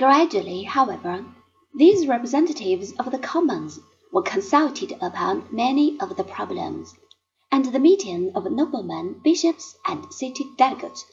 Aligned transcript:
Gradually, 0.00 0.62
however, 0.62 1.26
these 1.74 2.06
representatives 2.06 2.94
of 2.98 3.10
the 3.10 3.18
commons 3.18 3.78
were 4.10 4.22
consulted 4.22 4.92
upon 4.98 5.46
many 5.52 6.00
of 6.00 6.16
the 6.16 6.24
problems, 6.24 6.94
and 7.52 7.66
the 7.66 7.78
meeting 7.78 8.32
of 8.34 8.50
noblemen, 8.50 9.20
bishops, 9.22 9.76
and 9.86 10.10
city 10.10 10.46
delegates 10.56 11.04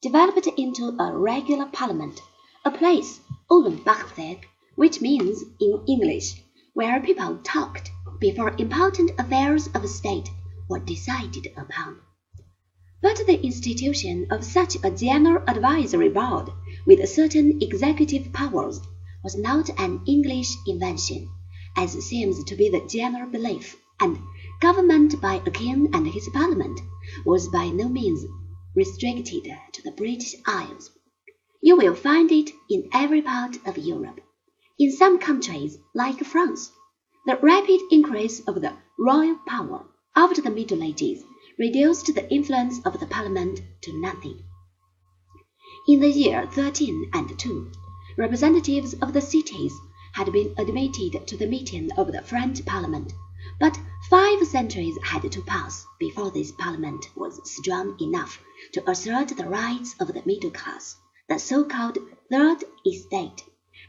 developed 0.00 0.46
into 0.56 0.94
a 0.96 1.18
regular 1.18 1.66
parliament, 1.66 2.22
a 2.64 2.70
place, 2.70 3.18
Uhlenbachzeg, 3.50 4.44
which 4.76 5.00
means 5.00 5.42
in 5.58 5.82
English, 5.88 6.40
where 6.72 7.00
people 7.00 7.40
talked 7.42 7.90
before 8.20 8.54
important 8.58 9.10
affairs 9.18 9.66
of 9.74 9.88
state 9.88 10.30
were 10.70 10.78
decided 10.78 11.48
upon. 11.56 11.98
But 13.08 13.24
the 13.24 13.40
institution 13.40 14.26
of 14.32 14.42
such 14.42 14.78
a 14.82 14.90
general 14.90 15.40
advisory 15.46 16.08
board 16.08 16.50
with 16.88 17.08
certain 17.08 17.62
executive 17.62 18.32
powers 18.32 18.80
was 19.22 19.36
not 19.36 19.70
an 19.78 20.00
English 20.08 20.48
invention, 20.66 21.30
as 21.76 21.92
seems 22.04 22.42
to 22.42 22.56
be 22.56 22.68
the 22.68 22.84
general 22.88 23.30
belief, 23.30 23.76
and 24.00 24.18
government 24.60 25.20
by 25.20 25.36
a 25.46 25.52
king 25.52 25.88
and 25.92 26.08
his 26.08 26.28
parliament 26.30 26.80
was 27.24 27.46
by 27.46 27.68
no 27.68 27.88
means 27.88 28.24
restricted 28.74 29.52
to 29.72 29.82
the 29.84 29.92
British 29.92 30.34
Isles. 30.44 30.90
You 31.62 31.76
will 31.76 31.94
find 31.94 32.32
it 32.32 32.50
in 32.68 32.88
every 32.92 33.22
part 33.22 33.64
of 33.68 33.78
Europe. 33.78 34.20
In 34.80 34.90
some 34.90 35.20
countries, 35.20 35.78
like 35.94 36.18
France, 36.24 36.72
the 37.24 37.36
rapid 37.36 37.82
increase 37.92 38.40
of 38.48 38.60
the 38.60 38.72
royal 38.98 39.36
power 39.46 39.86
after 40.16 40.42
the 40.42 40.50
Middle 40.50 40.82
Ages 40.82 41.22
reduced 41.58 42.14
the 42.14 42.30
influence 42.30 42.84
of 42.84 43.00
the 43.00 43.06
Parliament 43.06 43.62
to 43.80 43.98
nothing. 43.98 44.44
In 45.88 46.00
the 46.00 46.10
year 46.10 46.40
1302, 46.40 47.72
representatives 48.18 48.92
of 49.00 49.14
the 49.14 49.22
cities 49.22 49.72
had 50.12 50.30
been 50.32 50.54
admitted 50.58 51.26
to 51.26 51.36
the 51.36 51.46
meeting 51.46 51.90
of 51.96 52.12
the 52.12 52.20
French 52.20 52.62
Parliament, 52.66 53.14
but 53.58 53.78
five 54.10 54.46
centuries 54.46 54.98
had 55.02 55.32
to 55.32 55.40
pass 55.42 55.86
before 55.98 56.30
this 56.30 56.52
Parliament 56.52 57.08
was 57.16 57.40
strong 57.50 57.96
enough 58.02 58.38
to 58.72 58.90
assert 58.90 59.28
the 59.28 59.48
rights 59.48 59.94
of 59.98 60.08
the 60.08 60.22
middle 60.26 60.50
class, 60.50 60.96
the 61.26 61.38
so-called 61.38 61.96
Third 62.30 62.64
Estate, 62.86 63.44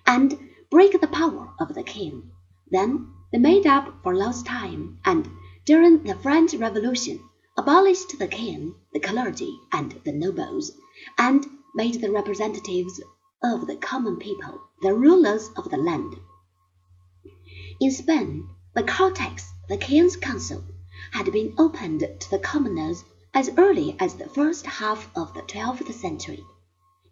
and 0.06 0.40
break 0.70 1.02
the 1.02 1.08
power 1.08 1.54
of 1.60 1.74
the 1.74 1.84
king. 1.84 2.32
Then 2.72 3.12
they 3.34 3.40
made 3.40 3.68
up 3.68 4.04
for 4.04 4.16
lost 4.16 4.46
time, 4.46 5.00
and 5.04 5.30
during 5.66 6.04
the 6.04 6.16
French 6.16 6.54
Revolution 6.54 7.20
abolished 7.58 8.20
the 8.20 8.28
king, 8.28 8.76
the 8.94 9.00
clergy, 9.00 9.60
and 9.72 10.00
the 10.06 10.12
nobles, 10.12 10.72
and 11.18 11.48
made 11.74 12.00
the 12.00 12.12
representatives 12.12 13.02
of 13.44 13.66
the 13.66 13.76
common 13.76 14.16
people 14.18 14.62
the 14.84 14.94
rulers 14.94 15.50
of 15.58 15.70
the 15.72 15.78
land. 15.78 16.14
In 17.80 17.90
Spain, 17.90 18.48
the 18.76 18.84
Cortes, 18.84 19.54
the 19.70 19.78
king's 19.78 20.16
council, 20.16 20.64
had 21.12 21.32
been 21.32 21.54
opened 21.58 22.02
to 22.20 22.30
the 22.30 22.40
commoners 22.40 23.04
as 23.34 23.50
early 23.58 23.96
as 24.00 24.16
the 24.16 24.30
first 24.30 24.66
half 24.66 25.10
of 25.16 25.34
the 25.34 25.42
twelfth 25.42 25.94
century. 25.96 26.44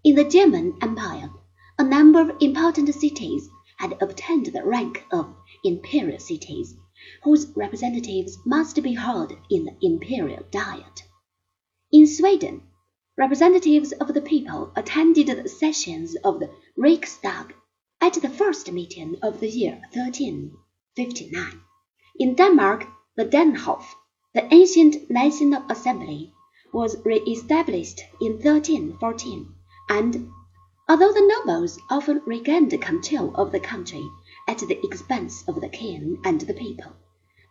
In 0.03 0.15
the 0.15 0.23
German 0.23 0.77
Empire, 0.81 1.31
a 1.79 1.83
number 1.83 2.21
of 2.21 2.37
important 2.39 2.93
cities 2.93 3.49
had 3.77 3.97
obtained 4.01 4.45
the 4.47 4.63
rank 4.63 5.03
of 5.11 5.35
imperial 5.63 6.19
cities 6.19 6.75
whose 7.23 7.47
representatives 7.55 8.37
must 8.45 8.81
be 8.81 8.93
heard 8.93 9.37
in 9.49 9.65
the 9.65 9.75
imperial 9.81 10.43
diet. 10.51 11.03
In 11.91 12.07
Sweden, 12.07 12.61
representatives 13.17 13.91
of 13.93 14.13
the 14.13 14.21
people 14.21 14.71
attended 14.75 15.27
the 15.27 15.49
sessions 15.49 16.15
of 16.23 16.39
the 16.39 16.49
Riksdag 16.77 17.53
at 18.01 18.13
the 18.13 18.29
first 18.29 18.71
meeting 18.71 19.17
of 19.21 19.39
the 19.39 19.49
year 19.49 19.81
1359. 19.93 21.61
In 22.19 22.35
Denmark, 22.35 22.87
the 23.15 23.25
Danehof, 23.25 23.85
the 24.33 24.53
ancient 24.53 25.09
National 25.09 25.63
Assembly, 25.69 26.33
was 26.73 26.97
re-established 27.05 28.01
in 28.19 28.33
1314, 28.33 29.53
and 29.89 30.29
although 30.89 31.13
the 31.13 31.33
nobles 31.45 31.79
often 31.89 32.21
regained 32.25 32.79
control 32.81 33.33
of 33.35 33.51
the 33.51 33.59
country, 33.59 34.05
at 34.47 34.59
the 34.59 34.79
expense 34.85 35.43
of 35.47 35.61
the 35.61 35.69
king 35.69 36.19
and 36.23 36.41
the 36.41 36.53
people. 36.53 36.93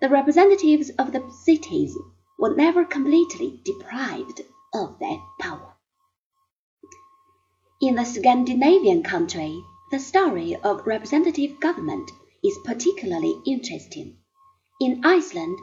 The 0.00 0.09
representatives 0.09 0.91
of 0.99 1.12
the 1.12 1.28
cities 1.31 1.97
were 2.38 2.55
never 2.55 2.84
completely 2.84 3.60
deprived 3.65 4.43
of 4.72 4.99
their 4.99 5.19
power. 5.38 5.75
In 7.81 7.97
the 7.97 8.04
Scandinavian 8.04 9.03
country, 9.03 9.62
the 9.91 9.99
story 9.99 10.56
of 10.56 10.87
representative 10.87 11.60
government 11.60 12.10
is 12.43 12.59
particularly 12.65 13.41
interesting. 13.47 14.16
In 14.81 15.00
Iceland, 15.04 15.59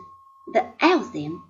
the 0.53 0.65
Althing, 0.81 1.41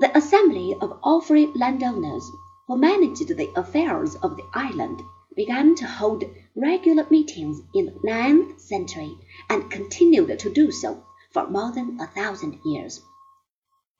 the 0.00 0.16
assembly 0.16 0.74
of 0.80 0.98
all 1.02 1.20
free 1.20 1.46
landowners 1.54 2.28
who 2.66 2.76
managed 2.76 3.28
the 3.28 3.52
affairs 3.56 4.14
of 4.16 4.36
the 4.36 4.46
island, 4.52 5.02
began 5.36 5.74
to 5.74 5.86
hold 5.86 6.24
regular 6.54 7.06
meetings 7.10 7.60
in 7.74 7.86
the 7.86 8.00
ninth 8.04 8.60
century 8.60 9.12
and 9.50 9.70
continued 9.70 10.38
to 10.38 10.52
do 10.52 10.70
so 10.70 11.04
for 11.32 11.48
more 11.48 11.72
than 11.72 11.98
a 12.00 12.06
thousand 12.06 12.58
years. 12.64 13.00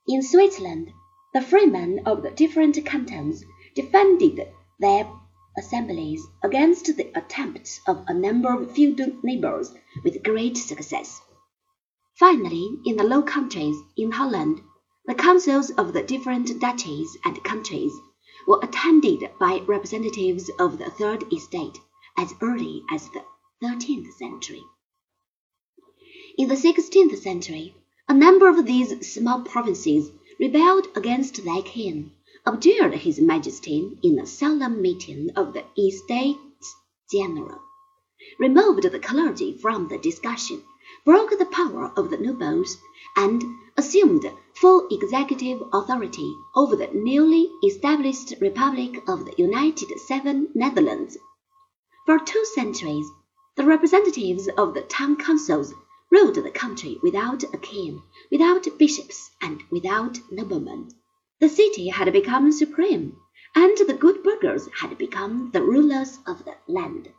In 0.07 0.21
Switzerland, 0.21 0.91
the 1.33 1.41
freemen 1.41 1.99
of 2.05 2.23
the 2.23 2.31
different 2.31 2.83
cantons 2.85 3.43
defended 3.75 4.39
their 4.79 5.09
assemblies 5.57 6.21
against 6.43 6.85
the 6.95 7.11
attempts 7.17 7.79
of 7.87 8.03
a 8.07 8.13
number 8.13 8.53
of 8.53 8.71
feudal 8.71 9.11
neighbors 9.23 9.73
with 10.03 10.23
great 10.23 10.57
success. 10.57 11.21
Finally, 12.17 12.79
in 12.85 12.95
the 12.95 13.03
Low 13.03 13.21
Countries 13.21 13.75
in 13.97 14.11
Holland, 14.11 14.61
the 15.05 15.15
councils 15.15 15.71
of 15.71 15.91
the 15.91 16.03
different 16.03 16.59
duchies 16.59 17.17
and 17.25 17.43
countries 17.43 17.91
were 18.47 18.59
attended 18.61 19.29
by 19.39 19.59
representatives 19.65 20.49
of 20.59 20.77
the 20.77 20.89
Third 20.89 21.23
Estate 21.33 21.79
as 22.17 22.33
early 22.41 22.83
as 22.91 23.09
the 23.09 23.23
thirteenth 23.61 24.13
century. 24.13 24.61
In 26.37 26.47
the 26.49 26.55
sixteenth 26.55 27.17
century, 27.17 27.75
a 28.07 28.13
number 28.13 28.47
of 28.47 28.65
these 28.65 29.13
small 29.13 29.41
provinces 29.41 30.11
rebelled 30.39 30.87
against 30.95 31.43
their 31.43 31.61
king, 31.61 32.11
abjured 32.45 32.93
his 32.93 33.19
majesty 33.19 33.97
in 34.03 34.19
a 34.19 34.25
solemn 34.27 34.81
meeting 34.81 35.29
of 35.35 35.53
the 35.53 35.63
Estates 35.77 36.75
General, 37.11 37.61
removed 38.37 38.83
the 38.83 38.99
clergy 38.99 39.57
from 39.57 39.87
the 39.87 39.97
discussion, 39.97 40.61
broke 41.03 41.37
the 41.37 41.45
power 41.45 41.91
of 41.97 42.09
the 42.09 42.17
nobles, 42.17 42.77
and 43.15 43.43
assumed 43.77 44.25
full 44.53 44.87
executive 44.91 45.61
authority 45.73 46.33
over 46.55 46.75
the 46.75 46.89
newly 46.93 47.49
established 47.63 48.33
Republic 48.39 49.01
of 49.07 49.25
the 49.25 49.33
United 49.37 49.89
Seven 49.99 50.49
Netherlands. 50.53 51.17
For 52.05 52.19
two 52.19 52.45
centuries, 52.53 53.07
the 53.55 53.65
representatives 53.65 54.47
of 54.57 54.73
the 54.73 54.81
town 54.81 55.15
councils 55.15 55.73
ruled 56.11 56.35
the 56.35 56.51
country 56.51 56.99
without 57.01 57.43
a 57.43 57.57
king, 57.57 58.01
without 58.31 58.67
bishops, 58.77 59.31
and 59.41 59.63
without 59.71 60.19
noblemen. 60.29 60.89
The 61.39 61.49
city 61.49 61.89
had 61.89 62.13
become 62.13 62.51
supreme, 62.51 63.17
and 63.55 63.77
the 63.77 63.93
good 63.93 64.23
burghers 64.23 64.69
had 64.81 64.97
become 64.97 65.49
the 65.51 65.61
rulers 65.61 66.19
of 66.27 66.45
the 66.45 66.55
land. 66.67 67.09